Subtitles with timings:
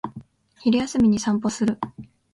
[0.57, 1.77] 昼休みに散歩する